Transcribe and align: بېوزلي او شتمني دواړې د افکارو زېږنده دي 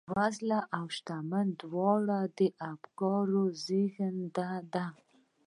بېوزلي 0.13 0.59
او 0.77 0.83
شتمني 0.95 1.53
دواړې 1.61 2.19
د 2.37 2.39
افکارو 2.71 3.43
زېږنده 3.65 4.49
دي 4.73 4.87